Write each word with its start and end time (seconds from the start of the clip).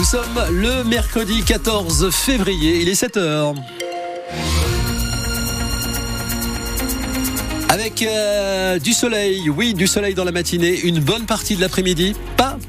Nous 0.00 0.06
sommes 0.06 0.42
le 0.50 0.82
mercredi 0.84 1.42
14 1.44 2.08
février, 2.10 2.80
il 2.80 2.88
est 2.88 2.98
7h. 2.98 3.54
Avec 7.68 8.00
euh, 8.00 8.78
du 8.78 8.94
soleil, 8.94 9.50
oui, 9.50 9.74
du 9.74 9.86
soleil 9.86 10.14
dans 10.14 10.24
la 10.24 10.32
matinée, 10.32 10.80
une 10.84 11.00
bonne 11.00 11.26
partie 11.26 11.54
de 11.54 11.60
l'après-midi, 11.60 12.16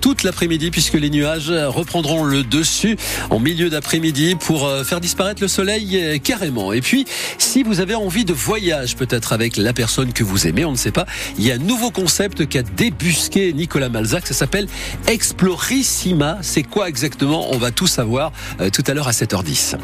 toute 0.02 0.24
l'après-midi 0.24 0.72
puisque 0.72 0.94
les 0.94 1.10
nuages 1.10 1.52
reprendront 1.52 2.24
le 2.24 2.44
dessus 2.44 2.98
en 3.30 3.40
milieu 3.40 3.70
d'après-midi 3.70 4.36
pour 4.36 4.66
euh, 4.66 4.84
faire 4.84 5.02
disparaître 5.02 5.42
le 5.42 5.48
soleil 5.48 5.98
euh, 5.98 6.18
carrément. 6.18 6.74
Et 6.74 6.82
puis, 6.82 7.06
si 7.38 7.64
vous 7.64 7.80
avez 7.80 7.96
envie 7.96 8.26
de 8.26 8.34
voyage 8.34 8.96
peut-être 8.96 9.34
avec 9.34 9.58
la 9.58 9.74
personne 9.74 10.14
que 10.14 10.24
vous 10.24 10.48
aimez, 10.48 10.66
on 10.66 10.72
ne 10.72 10.78
sait 10.78 10.92
pas, 10.92 11.06
il 11.38 11.46
y 11.46 11.52
a 11.52 11.56
un 11.56 11.60
nouveau 11.60 11.92
concept 11.92 12.48
qu'a 12.48 12.64
débusqué 12.64 13.54
Nicolas 13.54 13.90
Malzac, 13.90 14.28
ça 14.28 14.34
s'appelle 14.34 14.68
Explorissima. 15.08 16.38
C'est 16.42 16.64
quoi 16.64 16.90
exactement? 16.90 17.52
On 17.52 17.58
va 17.58 17.72
tout 17.72 17.88
savoir 17.88 18.32
tout 18.74 18.84
à 18.88 18.94
l'heure 18.94 19.08
à 19.08 19.12
7h10. 19.12 19.78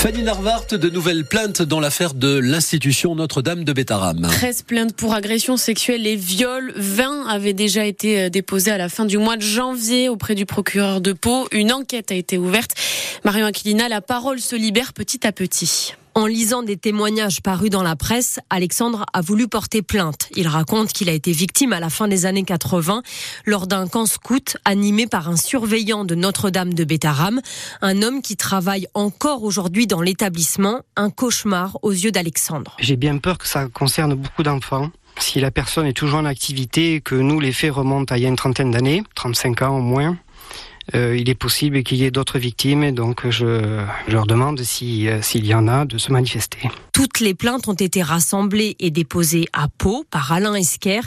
Fanny 0.00 0.22
Narvart, 0.22 0.66
de 0.68 0.88
nouvelles 0.88 1.26
plaintes 1.26 1.60
dans 1.60 1.78
l'affaire 1.78 2.14
de 2.14 2.38
l'institution 2.38 3.14
Notre-Dame 3.14 3.64
de 3.64 3.72
Bétarame. 3.74 4.28
13 4.30 4.62
plaintes 4.62 4.96
pour 4.96 5.12
agressions 5.12 5.58
sexuelles 5.58 6.06
et 6.06 6.16
viols. 6.16 6.72
20 6.74 7.26
avaient 7.28 7.52
déjà 7.52 7.84
été 7.84 8.18
euh, 8.18 8.30
déposées 8.30 8.70
à 8.70 8.78
la 8.78 8.88
fin 8.88 9.04
du 9.04 9.18
mois 9.18 9.36
de 9.36 9.42
janvier 9.42 10.08
auprès 10.08 10.34
du 10.34 10.46
procureur 10.46 11.02
de 11.02 11.12
Pau. 11.12 11.46
Une 11.52 11.70
enquête 11.70 12.10
a 12.12 12.14
été 12.14 12.38
ouverte. 12.38 12.70
Marion 13.26 13.44
Aquilina, 13.44 13.90
la 13.90 14.00
parole 14.00 14.40
se 14.40 14.56
libère 14.56 14.94
petit 14.94 15.26
à 15.26 15.32
petit. 15.32 15.92
En 16.14 16.26
lisant 16.26 16.62
des 16.62 16.76
témoignages 16.76 17.40
parus 17.40 17.70
dans 17.70 17.84
la 17.84 17.94
presse, 17.94 18.40
Alexandre 18.50 19.06
a 19.12 19.20
voulu 19.20 19.46
porter 19.46 19.80
plainte. 19.80 20.28
Il 20.34 20.48
raconte 20.48 20.92
qu'il 20.92 21.08
a 21.08 21.12
été 21.12 21.30
victime 21.30 21.72
à 21.72 21.78
la 21.78 21.88
fin 21.88 22.08
des 22.08 22.26
années 22.26 22.42
80 22.42 23.02
lors 23.46 23.68
d'un 23.68 23.86
camp 23.86 24.06
scout 24.06 24.56
animé 24.64 25.06
par 25.06 25.28
un 25.28 25.36
surveillant 25.36 26.04
de 26.04 26.16
Notre-Dame 26.16 26.74
de 26.74 26.82
Bétarame, 26.82 27.40
un 27.80 28.02
homme 28.02 28.22
qui 28.22 28.36
travaille 28.36 28.88
encore 28.94 29.44
aujourd'hui 29.44 29.86
dans 29.86 30.02
l'établissement, 30.02 30.80
un 30.96 31.10
cauchemar 31.10 31.78
aux 31.82 31.92
yeux 31.92 32.10
d'Alexandre. 32.10 32.76
J'ai 32.80 32.96
bien 32.96 33.18
peur 33.18 33.38
que 33.38 33.46
ça 33.46 33.68
concerne 33.68 34.14
beaucoup 34.14 34.42
d'enfants. 34.42 34.90
Si 35.18 35.38
la 35.38 35.50
personne 35.50 35.86
est 35.86 35.92
toujours 35.92 36.18
en 36.18 36.24
activité, 36.24 37.00
que 37.00 37.14
nous 37.14 37.38
les 37.38 37.52
faits 37.52 37.72
remontent 37.72 38.12
à 38.12 38.18
il 38.18 38.22
y 38.22 38.26
a 38.26 38.28
une 38.28 38.36
trentaine 38.36 38.72
d'années, 38.72 39.04
35 39.14 39.62
ans 39.62 39.78
au 39.78 39.82
moins, 39.82 40.16
euh, 40.94 41.16
il 41.16 41.28
est 41.28 41.34
possible 41.34 41.82
qu'il 41.82 41.98
y 41.98 42.04
ait 42.04 42.10
d'autres 42.10 42.38
victimes. 42.38 42.90
Donc 42.92 43.28
je, 43.28 43.82
leur 44.08 44.26
demande 44.26 44.60
euh, 44.60 45.22
s'il 45.22 45.46
y 45.46 45.54
en 45.54 45.68
a 45.68 45.84
de 45.84 45.98
se 45.98 46.12
manifester. 46.12 46.58
Toutes 46.92 47.20
les 47.20 47.34
plaintes 47.34 47.68
ont 47.68 47.74
été 47.74 48.02
rassemblées 48.02 48.76
et 48.80 48.90
déposées 48.90 49.46
à 49.52 49.68
Pau 49.68 50.04
par 50.10 50.32
Alain 50.32 50.54
Esquer. 50.54 51.00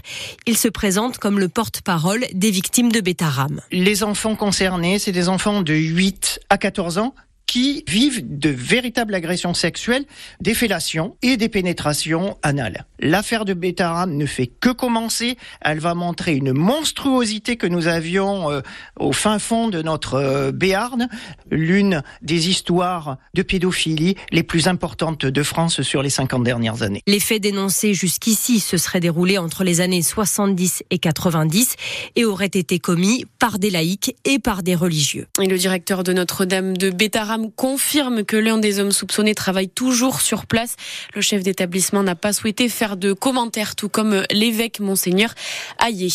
Il 0.45 0.57
se 0.57 0.67
présente 0.67 1.17
comme 1.17 1.39
le 1.39 1.49
porte-parole 1.49 2.25
des 2.33 2.51
victimes 2.51 2.91
de 2.91 3.01
Bétaram. 3.01 3.61
Les 3.71 4.03
enfants 4.03 4.35
concernés, 4.35 4.99
c'est 4.99 5.11
des 5.11 5.29
enfants 5.29 5.61
de 5.61 5.73
8 5.73 6.39
à 6.49 6.57
14 6.57 6.97
ans 6.97 7.13
qui 7.53 7.83
vivent 7.87 8.23
de 8.39 8.49
véritables 8.49 9.13
agressions 9.13 9.53
sexuelles, 9.53 10.05
des 10.41 10.55
fellations 10.55 11.17
et 11.21 11.37
des 11.37 11.49
pénétrations 11.49 12.35
anales. 12.41 12.87
L'affaire 12.97 13.45
de 13.45 13.53
Bétaram 13.53 14.17
ne 14.17 14.25
fait 14.25 14.47
que 14.47 14.69
commencer. 14.69 15.37
Elle 15.61 15.77
va 15.77 15.93
montrer 15.93 16.33
une 16.33 16.51
monstruosité 16.51 17.55
que 17.55 17.67
nous 17.67 17.85
avions 17.85 18.49
euh, 18.49 18.61
au 18.99 19.11
fin 19.11 19.37
fond 19.37 19.69
de 19.69 19.83
notre 19.83 20.15
euh, 20.15 20.51
Béarn, 20.51 21.09
l'une 21.51 22.01
des 22.23 22.49
histoires 22.49 23.17
de 23.35 23.43
pédophilie 23.43 24.15
les 24.31 24.41
plus 24.41 24.67
importantes 24.67 25.27
de 25.27 25.43
France 25.43 25.83
sur 25.83 26.01
les 26.01 26.09
50 26.09 26.43
dernières 26.43 26.81
années. 26.81 27.03
Les 27.05 27.19
faits 27.19 27.43
dénoncés 27.43 27.93
jusqu'ici 27.93 28.61
se 28.61 28.77
seraient 28.77 28.99
déroulés 28.99 29.37
entre 29.37 29.63
les 29.63 29.79
années 29.79 30.01
70 30.01 30.85
et 30.89 30.97
90 30.97 31.75
et 32.15 32.25
auraient 32.25 32.47
été 32.47 32.79
commis 32.79 33.27
par 33.37 33.59
des 33.59 33.69
laïcs 33.69 34.15
et 34.25 34.39
par 34.39 34.63
des 34.63 34.73
religieux. 34.73 35.27
Et 35.39 35.45
le 35.45 35.59
directeur 35.59 36.03
de 36.03 36.13
Notre-Dame 36.13 36.75
de 36.75 36.89
Bétaram 36.89 37.42
confirme 37.49 38.23
que 38.23 38.37
l'un 38.37 38.57
des 38.57 38.79
hommes 38.79 38.91
soupçonnés 38.91 39.35
travaille 39.35 39.69
toujours 39.69 40.21
sur 40.21 40.45
place. 40.45 40.75
Le 41.15 41.21
chef 41.21 41.43
d'établissement 41.43 42.03
n'a 42.03 42.15
pas 42.15 42.33
souhaité 42.33 42.69
faire 42.69 42.97
de 42.97 43.13
commentaires, 43.13 43.75
tout 43.75 43.89
comme 43.89 44.23
l'évêque 44.31 44.79
Monseigneur 44.79 45.33
Hayé. 45.79 46.09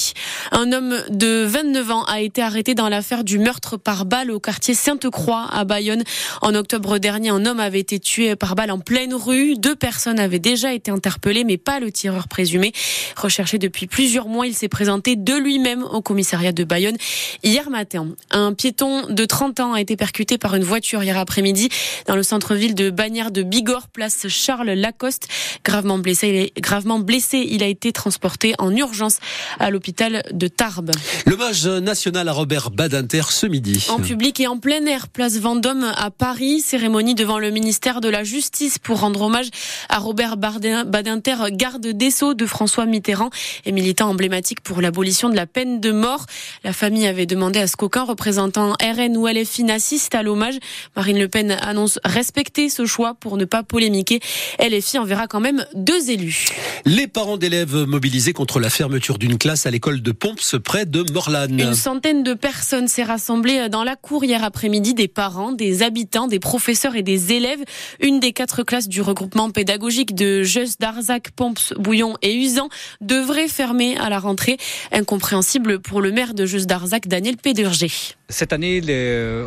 Un 0.52 0.72
homme 0.72 1.02
de 1.10 1.44
29 1.44 1.90
ans 1.90 2.04
a 2.04 2.20
été 2.20 2.42
arrêté 2.42 2.74
dans 2.74 2.88
l'affaire 2.88 3.24
du 3.24 3.38
meurtre 3.38 3.76
par 3.76 4.04
balle 4.04 4.30
au 4.30 4.40
quartier 4.40 4.74
Sainte-Croix 4.74 5.46
à 5.50 5.64
Bayonne. 5.64 6.04
En 6.42 6.54
octobre 6.54 6.98
dernier, 6.98 7.30
un 7.30 7.46
homme 7.46 7.60
avait 7.60 7.80
été 7.80 7.98
tué 7.98 8.36
par 8.36 8.54
balle 8.54 8.70
en 8.70 8.78
pleine 8.78 9.14
rue. 9.14 9.56
Deux 9.56 9.76
personnes 9.76 10.18
avaient 10.18 10.38
déjà 10.38 10.72
été 10.72 10.90
interpellées, 10.90 11.44
mais 11.44 11.56
pas 11.56 11.80
le 11.80 11.90
tireur 11.90 12.28
présumé. 12.28 12.72
Recherché 13.16 13.58
depuis 13.58 13.86
plusieurs 13.86 14.28
mois, 14.28 14.46
il 14.46 14.54
s'est 14.54 14.68
présenté 14.68 15.16
de 15.16 15.34
lui-même 15.34 15.82
au 15.82 16.02
commissariat 16.02 16.52
de 16.52 16.64
Bayonne 16.64 16.96
hier 17.42 17.70
matin. 17.70 18.08
Un 18.30 18.52
piéton 18.52 19.06
de 19.08 19.24
30 19.24 19.60
ans 19.60 19.72
a 19.72 19.80
été 19.80 19.96
percuté 19.96 20.38
par 20.38 20.54
une 20.54 20.64
voiture 20.64 21.02
hier 21.08 21.16
après-midi 21.16 21.70
dans 22.06 22.16
le 22.16 22.22
centre-ville 22.22 22.74
de 22.74 22.90
Bagnères 22.90 23.30
de 23.30 23.42
Bigorre, 23.42 23.88
place 23.88 24.28
Charles 24.28 24.70
Lacoste. 24.72 25.26
Gravement 25.64 25.98
blessé, 25.98 26.28
il 26.28 26.34
est 26.34 26.60
gravement 26.60 26.98
blessé. 26.98 27.46
Il 27.48 27.62
a 27.62 27.66
été 27.66 27.92
transporté 27.92 28.54
en 28.58 28.76
urgence 28.76 29.16
à 29.58 29.70
l'hôpital 29.70 30.22
de 30.32 30.48
Tarbes. 30.48 30.90
L'hommage 31.24 31.66
national 31.66 32.28
à 32.28 32.32
Robert 32.32 32.70
Badinter 32.70 33.22
ce 33.30 33.46
midi. 33.46 33.86
En 33.88 34.00
public 34.00 34.38
et 34.40 34.46
en 34.46 34.58
plein 34.58 34.84
air, 34.84 35.08
place 35.08 35.38
Vendôme 35.38 35.90
à 35.96 36.10
Paris. 36.10 36.60
Cérémonie 36.60 37.14
devant 37.14 37.38
le 37.38 37.50
ministère 37.50 38.02
de 38.02 38.10
la 38.10 38.22
Justice 38.22 38.78
pour 38.78 39.00
rendre 39.00 39.22
hommage 39.22 39.48
à 39.88 39.98
Robert 39.98 40.36
Badinter, 40.36 41.36
garde 41.52 41.86
des 41.86 42.10
Sceaux 42.10 42.34
de 42.34 42.44
François 42.44 42.84
Mitterrand 42.84 43.30
et 43.64 43.72
militant 43.72 44.10
emblématique 44.10 44.60
pour 44.60 44.82
l'abolition 44.82 45.30
de 45.30 45.36
la 45.36 45.46
peine 45.46 45.80
de 45.80 45.90
mort. 45.90 46.26
La 46.64 46.74
famille 46.74 47.06
avait 47.06 47.24
demandé 47.24 47.60
à 47.60 47.66
ce 47.66 47.76
qu'aucun 47.76 48.04
représentant 48.04 48.74
RN 48.82 49.16
ou 49.16 49.26
LFI 49.26 49.64
n'assiste 49.64 50.14
à 50.14 50.22
l'hommage. 50.22 50.58
Marine 50.98 51.20
Le 51.20 51.28
Pen 51.28 51.52
annonce 51.52 52.00
respecter 52.04 52.68
ce 52.68 52.84
choix 52.84 53.14
pour 53.14 53.36
ne 53.36 53.44
pas 53.44 53.62
polémiquer. 53.62 54.18
LFI 54.58 54.98
enverra 54.98 55.28
quand 55.28 55.38
même 55.38 55.64
deux 55.72 56.10
élus. 56.10 56.46
Les 56.86 57.06
parents 57.06 57.36
d'élèves 57.36 57.76
mobilisés 57.86 58.32
contre 58.32 58.58
la 58.58 58.68
fermeture 58.68 59.16
d'une 59.16 59.38
classe 59.38 59.64
à 59.64 59.70
l'école 59.70 60.02
de 60.02 60.10
Pomps 60.10 60.56
près 60.64 60.86
de 60.86 61.04
Morlane. 61.12 61.60
Une 61.60 61.74
centaine 61.74 62.24
de 62.24 62.34
personnes 62.34 62.88
s'est 62.88 63.04
rassemblée 63.04 63.68
dans 63.68 63.84
la 63.84 63.94
cour 63.94 64.24
hier 64.24 64.42
après-midi. 64.42 64.92
Des 64.92 65.06
parents, 65.06 65.52
des 65.52 65.84
habitants, 65.84 66.26
des 66.26 66.40
professeurs 66.40 66.96
et 66.96 67.02
des 67.02 67.32
élèves. 67.32 67.62
Une 68.00 68.18
des 68.18 68.32
quatre 68.32 68.64
classes 68.64 68.88
du 68.88 69.00
regroupement 69.00 69.50
pédagogique 69.50 70.16
de 70.16 70.42
Jeus 70.42 70.78
d'Arzac, 70.80 71.30
Pomps, 71.30 71.74
Bouillon 71.78 72.16
et 72.22 72.34
Usan 72.34 72.68
devrait 73.00 73.46
fermer 73.46 73.96
à 73.98 74.10
la 74.10 74.18
rentrée. 74.18 74.56
Incompréhensible 74.90 75.78
pour 75.78 76.00
le 76.00 76.10
maire 76.10 76.34
de 76.34 76.44
Jeus 76.44 76.66
d'Arzac, 76.66 77.06
Daniel 77.06 77.36
Pédurger. 77.36 78.17
Cette 78.30 78.52
année, 78.52 78.82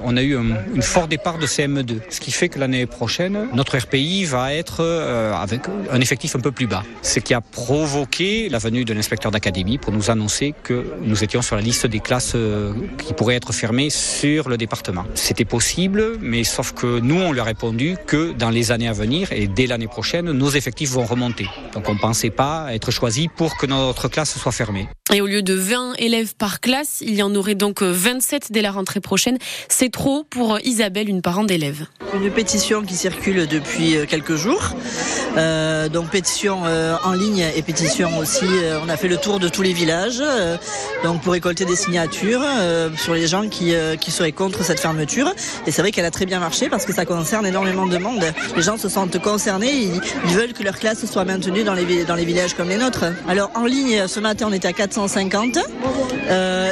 on 0.03 0.17
a 0.17 0.23
eu 0.23 0.35
un, 0.35 0.53
un 0.75 0.81
fort 0.81 1.07
départ 1.07 1.37
de 1.37 1.45
CM2, 1.45 1.99
ce 2.09 2.19
qui 2.19 2.31
fait 2.31 2.49
que 2.49 2.57
l'année 2.57 2.87
prochaine, 2.87 3.47
notre 3.53 3.77
RPI 3.77 4.25
va 4.25 4.55
être 4.55 4.77
euh, 4.79 5.35
avec 5.35 5.61
un 5.91 6.01
effectif 6.01 6.35
un 6.35 6.39
peu 6.39 6.51
plus 6.51 6.65
bas. 6.65 6.81
Ce 7.03 7.19
qui 7.19 7.35
a 7.35 7.41
provoqué 7.41 8.49
la 8.49 8.57
venue 8.57 8.83
de 8.83 8.91
l'inspecteur 8.95 9.31
d'académie 9.31 9.77
pour 9.77 9.93
nous 9.93 10.09
annoncer 10.09 10.55
que 10.63 10.95
nous 11.03 11.23
étions 11.23 11.43
sur 11.43 11.55
la 11.55 11.61
liste 11.61 11.85
des 11.85 11.99
classes 11.99 12.33
euh, 12.33 12.73
qui 12.97 13.13
pourraient 13.13 13.35
être 13.35 13.53
fermées 13.53 13.91
sur 13.91 14.49
le 14.49 14.57
département. 14.57 15.05
C'était 15.13 15.45
possible, 15.45 16.17
mais 16.19 16.43
sauf 16.43 16.73
que 16.73 16.99
nous, 17.01 17.19
on 17.19 17.33
lui 17.33 17.39
a 17.39 17.43
répondu 17.43 17.97
que 18.07 18.33
dans 18.33 18.49
les 18.49 18.71
années 18.71 18.87
à 18.87 18.93
venir 18.93 19.31
et 19.31 19.47
dès 19.47 19.67
l'année 19.67 19.87
prochaine, 19.87 20.31
nos 20.31 20.49
effectifs 20.49 20.89
vont 20.89 21.05
remonter. 21.05 21.45
Donc 21.75 21.87
on 21.87 21.93
ne 21.93 21.99
pensait 21.99 22.31
pas 22.31 22.73
être 22.73 22.89
choisi 22.89 23.27
pour 23.27 23.57
que 23.57 23.67
notre 23.67 24.07
classe 24.07 24.35
soit 24.39 24.51
fermée. 24.51 24.87
Et 25.13 25.19
au 25.19 25.27
lieu 25.27 25.41
de 25.41 25.53
20 25.53 25.95
élèves 25.97 26.35
par 26.35 26.61
classe, 26.61 26.99
il 27.01 27.15
y 27.15 27.21
en 27.21 27.35
aurait 27.35 27.55
donc 27.55 27.81
27 27.81 28.51
dès 28.51 28.61
la 28.61 28.71
rentrée 28.71 29.01
prochaine. 29.01 29.37
C'est 29.67 29.91
trop 29.91 30.23
pour 30.23 30.57
Isabelle, 30.63 31.09
une 31.09 31.21
parent 31.21 31.43
d'élève. 31.43 31.85
Une 32.13 32.31
pétition 32.31 32.81
qui 32.81 32.95
circule 32.95 33.45
depuis 33.45 33.97
euh, 33.97 34.05
quelques 34.05 34.35
jours. 34.35 34.73
Euh, 35.37 35.89
donc 35.89 36.09
pétition 36.09 36.61
euh, 36.65 36.95
en 37.03 37.13
ligne 37.13 37.45
et 37.55 37.61
pétition 37.61 38.17
aussi. 38.17 38.45
Euh, 38.45 38.79
on 38.83 38.89
a 38.89 38.97
fait 38.97 39.07
le 39.07 39.17
tour 39.17 39.39
de 39.39 39.47
tous 39.47 39.61
les 39.61 39.73
villages, 39.73 40.21
euh, 40.21 40.57
donc 41.03 41.21
pour 41.21 41.33
récolter 41.33 41.65
des 41.65 41.75
signatures 41.75 42.43
sur 42.97 43.13
les 43.13 43.27
gens 43.27 43.47
qui, 43.47 43.73
seraient 44.09 44.31
contre 44.31 44.63
cette 44.63 44.79
fermeture. 44.79 45.33
Et 45.65 45.71
c'est 45.71 45.81
vrai 45.81 45.91
qu'elle 45.91 46.05
a 46.05 46.11
très 46.11 46.25
bien 46.25 46.39
marché 46.39 46.69
parce 46.69 46.85
que 46.85 46.93
ça 46.93 47.05
concerne 47.05 47.45
énormément 47.45 47.85
de 47.85 47.97
monde. 47.97 48.25
Les 48.55 48.61
gens 48.61 48.77
se 48.77 48.89
sentent 48.89 49.19
concernés, 49.19 49.71
ils, 49.71 50.31
veulent 50.31 50.53
que 50.53 50.63
leur 50.63 50.77
classe 50.77 51.05
soit 51.05 51.23
maintenue 51.23 51.63
dans 51.63 51.73
les, 51.73 52.03
dans 52.03 52.15
les 52.15 52.25
villages 52.25 52.53
comme 52.55 52.69
les 52.69 52.77
nôtres. 52.77 53.05
Alors 53.27 53.51
en 53.55 53.65
ligne, 53.65 54.07
ce 54.07 54.19
matin, 54.19 54.47
on 54.49 54.53
était 54.53 54.67
à 54.67 54.73
450. 55.07 55.57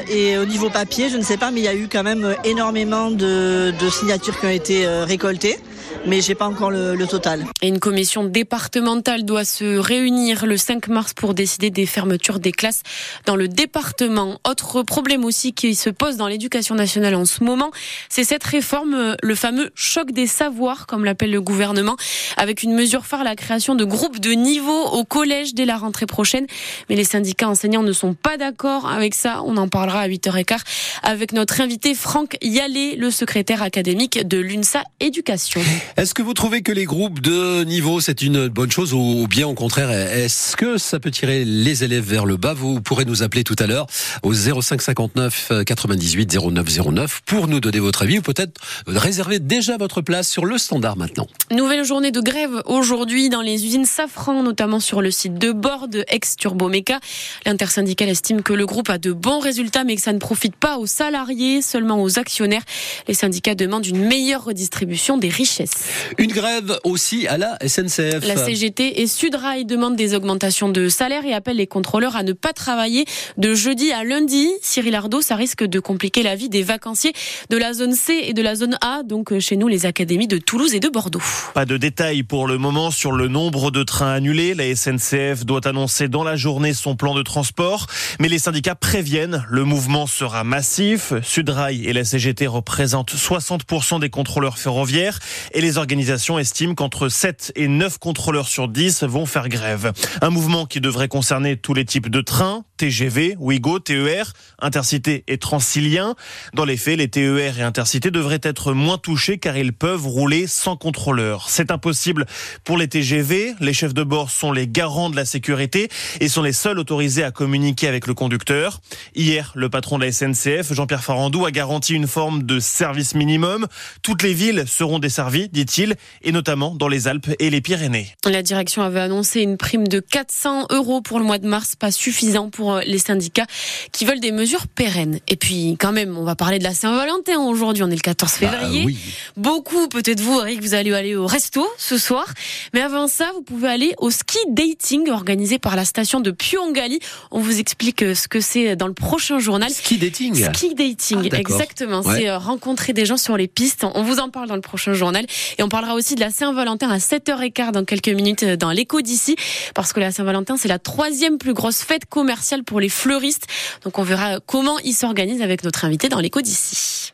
et 0.09 0.37
au 0.37 0.45
niveau 0.45 0.69
papier, 0.69 1.09
je 1.09 1.17
ne 1.17 1.23
sais 1.23 1.37
pas, 1.37 1.51
mais 1.51 1.61
il 1.61 1.63
y 1.63 1.67
a 1.67 1.75
eu 1.75 1.87
quand 1.91 2.03
même 2.03 2.35
énormément 2.43 3.11
de, 3.11 3.71
de 3.71 3.89
signatures 3.89 4.39
qui 4.39 4.45
ont 4.45 4.49
été 4.49 4.87
récoltées. 4.87 5.57
Mais 6.05 6.21
j'ai 6.21 6.35
pas 6.35 6.47
encore 6.47 6.71
le, 6.71 6.95
le 6.95 7.07
total. 7.07 7.45
Et 7.61 7.67
une 7.67 7.79
commission 7.79 8.23
départementale 8.23 9.23
doit 9.23 9.45
se 9.45 9.77
réunir 9.77 10.45
le 10.45 10.57
5 10.57 10.87
mars 10.87 11.13
pour 11.13 11.33
décider 11.33 11.69
des 11.69 11.85
fermetures 11.85 12.39
des 12.39 12.51
classes 12.51 12.83
dans 13.25 13.35
le 13.35 13.47
département. 13.47 14.39
Autre 14.47 14.83
problème 14.83 15.25
aussi 15.25 15.53
qui 15.53 15.75
se 15.75 15.89
pose 15.89 16.17
dans 16.17 16.27
l'éducation 16.27 16.75
nationale 16.75 17.15
en 17.15 17.25
ce 17.25 17.43
moment, 17.43 17.71
c'est 18.09 18.23
cette 18.23 18.43
réforme, 18.43 19.15
le 19.21 19.35
fameux 19.35 19.71
choc 19.75 20.11
des 20.11 20.27
savoirs, 20.27 20.87
comme 20.87 21.05
l'appelle 21.05 21.31
le 21.31 21.41
gouvernement, 21.41 21.95
avec 22.37 22.63
une 22.63 22.73
mesure 22.73 23.05
phare, 23.05 23.23
la 23.23 23.35
création 23.35 23.75
de 23.75 23.85
groupes 23.85 24.19
de 24.19 24.31
niveau 24.31 24.83
au 24.85 25.03
collège 25.03 25.53
dès 25.53 25.65
la 25.65 25.77
rentrée 25.77 26.05
prochaine. 26.05 26.45
Mais 26.89 26.95
les 26.95 27.03
syndicats 27.03 27.49
enseignants 27.49 27.83
ne 27.83 27.93
sont 27.93 28.13
pas 28.13 28.37
d'accord 28.37 28.87
avec 28.89 29.13
ça. 29.13 29.41
On 29.45 29.57
en 29.57 29.67
parlera 29.67 30.01
à 30.01 30.07
8h15 30.07 30.59
avec 31.03 31.33
notre 31.33 31.61
invité 31.61 31.93
Franck 31.95 32.37
Yalé, 32.41 32.95
le 32.95 33.11
secrétaire 33.11 33.61
académique 33.61 34.27
de 34.27 34.37
l'UNSA 34.37 34.83
Éducation. 34.99 35.61
Est-ce 35.97 36.13
que 36.13 36.21
vous 36.21 36.33
trouvez 36.33 36.61
que 36.61 36.71
les 36.71 36.85
groupes 36.85 37.19
de 37.19 37.63
niveau, 37.63 37.99
c'est 37.99 38.21
une 38.21 38.47
bonne 38.47 38.71
chose 38.71 38.93
ou 38.93 39.27
bien 39.27 39.47
au 39.47 39.53
contraire, 39.53 39.89
est-ce 39.89 40.55
que 40.55 40.77
ça 40.77 40.99
peut 40.99 41.11
tirer 41.11 41.43
les 41.45 41.83
élèves 41.83 42.05
vers 42.05 42.25
le 42.25 42.37
bas? 42.37 42.53
Vous 42.53 42.81
pourrez 42.81 43.05
nous 43.05 43.23
appeler 43.23 43.43
tout 43.43 43.55
à 43.59 43.67
l'heure 43.67 43.87
au 44.23 44.33
05 44.33 44.81
59 44.81 45.51
98 45.65 46.37
09 46.37 46.91
09 46.91 47.21
pour 47.25 47.47
nous 47.47 47.59
donner 47.59 47.79
votre 47.79 48.03
avis 48.03 48.19
ou 48.19 48.21
peut-être 48.21 48.61
réserver 48.87 49.39
déjà 49.39 49.77
votre 49.77 50.01
place 50.01 50.29
sur 50.29 50.45
le 50.45 50.57
standard 50.57 50.95
maintenant. 50.95 51.27
Nouvelle 51.51 51.83
journée 51.83 52.11
de 52.11 52.21
grève 52.21 52.61
aujourd'hui 52.65 53.29
dans 53.29 53.41
les 53.41 53.65
usines 53.65 53.85
Safran, 53.85 54.43
notamment 54.43 54.79
sur 54.79 55.01
le 55.01 55.11
site 55.11 55.35
de 55.35 55.51
bord 55.51 55.87
de 55.87 56.05
ex-Turbomeca. 56.07 56.99
L'intersyndicale 57.45 58.09
estime 58.09 58.41
que 58.41 58.53
le 58.53 58.65
groupe 58.65 58.89
a 58.89 58.97
de 58.97 59.11
bons 59.11 59.39
résultats 59.39 59.83
mais 59.83 59.95
que 59.95 60.01
ça 60.01 60.13
ne 60.13 60.19
profite 60.19 60.55
pas 60.55 60.77
aux 60.77 60.87
salariés, 60.87 61.61
seulement 61.61 62.01
aux 62.01 62.19
actionnaires. 62.19 62.63
Les 63.07 63.13
syndicats 63.13 63.55
demandent 63.55 63.85
une 63.85 64.05
meilleure 64.05 64.45
redistribution 64.45 65.17
des 65.17 65.29
richesses. 65.29 65.68
Une 66.17 66.31
grève 66.31 66.79
aussi 66.83 67.27
à 67.27 67.37
la 67.37 67.57
SNCF. 67.65 68.25
La 68.25 68.37
CGT 68.37 69.01
et 69.01 69.07
Sudrail 69.07 69.65
demandent 69.65 69.95
des 69.95 70.15
augmentations 70.15 70.69
de 70.69 70.89
salaire 70.89 71.25
et 71.25 71.33
appellent 71.33 71.57
les 71.57 71.67
contrôleurs 71.67 72.15
à 72.15 72.23
ne 72.23 72.33
pas 72.33 72.53
travailler 72.53 73.05
de 73.37 73.53
jeudi 73.53 73.91
à 73.91 74.03
lundi. 74.03 74.47
Cyril 74.61 74.95
Ardo, 74.95 75.21
ça 75.21 75.35
risque 75.35 75.63
de 75.63 75.79
compliquer 75.79 76.23
la 76.23 76.35
vie 76.35 76.49
des 76.49 76.63
vacanciers 76.63 77.13
de 77.49 77.57
la 77.57 77.73
zone 77.73 77.93
C 77.93 78.19
et 78.23 78.33
de 78.33 78.41
la 78.41 78.55
zone 78.55 78.77
A, 78.81 79.03
donc 79.03 79.37
chez 79.39 79.57
nous 79.57 79.67
les 79.67 79.85
académies 79.85 80.27
de 80.27 80.37
Toulouse 80.37 80.73
et 80.73 80.79
de 80.79 80.89
Bordeaux. 80.89 81.21
Pas 81.53 81.65
de 81.65 81.77
détails 81.77 82.23
pour 82.23 82.47
le 82.47 82.57
moment 82.57 82.91
sur 82.91 83.11
le 83.11 83.27
nombre 83.27 83.71
de 83.71 83.83
trains 83.83 84.13
annulés. 84.13 84.53
La 84.53 84.75
SNCF 84.75 85.45
doit 85.45 85.67
annoncer 85.67 86.07
dans 86.07 86.23
la 86.23 86.35
journée 86.35 86.73
son 86.73 86.95
plan 86.95 87.13
de 87.13 87.21
transport, 87.21 87.87
mais 88.19 88.27
les 88.27 88.39
syndicats 88.39 88.75
préviennent, 88.75 89.45
le 89.49 89.63
mouvement 89.63 90.07
sera 90.07 90.43
massif. 90.43 91.13
Sudrail 91.23 91.85
et 91.85 91.93
la 91.93 92.03
CGT 92.03 92.47
représentent 92.47 93.13
60% 93.13 93.99
des 93.99 94.09
contrôleurs 94.09 94.57
ferroviaires 94.57 95.19
et 95.53 95.58
les 95.61 95.77
organisations 95.77 96.39
estiment 96.39 96.75
qu'entre 96.75 97.09
7 97.09 97.51
et 97.55 97.67
9 97.67 97.97
contrôleurs 97.97 98.47
sur 98.47 98.67
10 98.67 99.03
vont 99.03 99.25
faire 99.25 99.49
grève. 99.49 99.91
Un 100.21 100.29
mouvement 100.29 100.65
qui 100.65 100.79
devrait 100.79 101.07
concerner 101.07 101.57
tous 101.57 101.73
les 101.73 101.85
types 101.85 102.09
de 102.09 102.21
trains, 102.21 102.63
TGV, 102.77 103.35
Ouigo, 103.39 103.79
TER, 103.79 104.33
Intercité 104.59 105.23
et 105.27 105.37
Transilien. 105.37 106.15
Dans 106.53 106.65
les 106.65 106.77
faits, 106.77 106.97
les 106.97 107.09
TER 107.09 107.59
et 107.59 107.61
Intercité 107.61 108.09
devraient 108.09 108.39
être 108.41 108.73
moins 108.73 108.97
touchés 108.97 109.37
car 109.37 109.57
ils 109.57 109.73
peuvent 109.73 110.07
rouler 110.07 110.47
sans 110.47 110.77
contrôleur. 110.77 111.49
C'est 111.49 111.71
impossible 111.71 112.25
pour 112.63 112.77
les 112.77 112.87
TGV. 112.87 113.55
Les 113.59 113.73
chefs 113.73 113.93
de 113.93 114.03
bord 114.03 114.29
sont 114.29 114.51
les 114.51 114.67
garants 114.67 115.09
de 115.09 115.15
la 115.15 115.25
sécurité 115.25 115.89
et 116.21 116.29
sont 116.29 116.41
les 116.41 116.53
seuls 116.53 116.79
autorisés 116.79 117.23
à 117.23 117.31
communiquer 117.31 117.87
avec 117.87 118.07
le 118.07 118.13
conducteur. 118.13 118.79
Hier, 119.13 119.51
le 119.55 119.69
patron 119.69 119.97
de 119.97 120.05
la 120.05 120.11
SNCF, 120.11 120.73
Jean-Pierre 120.73 121.03
Farandou, 121.03 121.45
a 121.45 121.51
garanti 121.51 121.93
une 121.93 122.07
forme 122.07 122.43
de 122.43 122.59
service 122.59 123.13
minimum. 123.13 123.67
Toutes 124.03 124.23
les 124.23 124.33
villes 124.33 124.63
seront 124.67 124.99
desservies, 124.99 125.48
dit-il, 125.51 125.95
et 126.21 126.31
notamment 126.31 126.75
dans 126.75 126.87
les 126.87 127.07
Alpes 127.07 127.29
et 127.39 127.49
les 127.49 127.61
Pyrénées. 127.61 128.07
La 128.25 128.41
direction 128.43 128.81
avait 128.81 128.99
annoncé 128.99 129.41
une 129.41 129.57
prime 129.57 129.87
de 129.87 129.99
400 129.99 130.67
euros 130.71 131.01
pour 131.01 131.19
le 131.19 131.25
mois 131.25 131.37
de 131.37 131.47
mars, 131.47 131.75
pas 131.75 131.91
suffisant 131.91 132.49
pour 132.49 132.73
euh, 132.75 132.81
les 132.85 132.97
syndicats 132.99 133.45
qui 133.91 134.05
veulent 134.05 134.19
des 134.19 134.31
mesures 134.31 134.67
pérennes. 134.67 135.19
Et 135.27 135.35
puis, 135.35 135.75
quand 135.79 135.91
même, 135.91 136.17
on 136.17 136.23
va 136.23 136.35
parler 136.35 136.59
de 136.59 136.63
la 136.63 136.73
Saint-Valentin 136.73 137.39
aujourd'hui. 137.39 137.83
On 137.83 137.87
est 137.89 137.95
le 137.95 137.99
14 138.01 138.31
février. 138.31 138.79
Bah, 138.81 138.85
oui. 138.85 138.97
Beaucoup, 139.37 139.87
peut-être 139.87 140.19
vous, 140.21 140.39
Eric, 140.41 140.61
vous 140.61 140.73
allez 140.73 140.93
aller 140.93 141.15
au 141.15 141.27
resto 141.27 141.67
ce 141.77 141.97
soir. 141.97 142.25
Mais 142.73 142.81
avant 142.81 143.07
ça, 143.07 143.31
vous 143.35 143.41
pouvez 143.41 143.67
aller 143.69 143.93
au 143.97 144.11
ski 144.11 144.37
dating 144.49 145.09
organisé 145.09 145.59
par 145.59 145.75
la 145.75 145.85
station 145.85 146.19
de 146.19 146.31
Pyongali. 146.31 146.99
On 147.31 147.39
vous 147.39 147.59
explique 147.59 148.03
euh, 148.03 148.15
ce 148.15 148.27
que 148.27 148.39
c'est 148.41 148.75
dans 148.75 148.87
le 148.87 148.93
prochain 148.93 149.39
journal. 149.39 149.69
Ski 149.71 149.97
dating. 149.97 150.35
Ski 150.53 150.75
dating, 150.75 151.29
Ah, 151.31 151.37
exactement. 151.37 152.01
Ouais. 152.01 152.19
C'est 152.19 152.29
euh, 152.29 152.37
rencontrer 152.37 152.93
des 152.93 153.05
gens 153.05 153.17
sur 153.17 153.37
les 153.37 153.47
pistes. 153.47 153.85
On 153.93 154.03
vous 154.03 154.19
en 154.19 154.29
parle 154.29 154.47
dans 154.47 154.55
le 154.55 154.61
prochain 154.61 154.93
journal. 154.93 155.25
Et 155.57 155.63
on 155.63 155.69
parlera 155.69 155.95
aussi 155.95 156.15
de 156.15 156.19
la 156.19 156.29
Saint-Valentin 156.29 156.89
à 156.89 156.97
7h15 156.97 157.71
dans 157.71 157.85
quelques 157.85 158.09
minutes 158.09 158.43
euh, 158.43 158.55
dans 158.57 158.71
l'écho 158.71 159.01
d'ici. 159.01 159.35
Parce 159.73 159.93
que 159.93 159.99
la 159.99 160.11
Saint-Valentin, 160.11 160.57
c'est 160.57 160.67
la 160.67 160.79
troisième 160.79 161.37
plus 161.37 161.53
grosse 161.53 161.81
fête 161.81 162.05
commerciale 162.05 162.63
pour 162.63 162.79
les 162.79 162.89
fleuristes. 162.89 163.47
Donc 163.83 163.99
on 163.99 164.03
verra 164.03 164.39
comment 164.39 164.79
ils 164.79 164.93
s'organisent 164.93 165.41
avec 165.41 165.63
notre 165.63 165.85
invité 165.85 166.09
dans 166.09 166.19
l'écho 166.19 166.41
d'ici. 166.41 167.11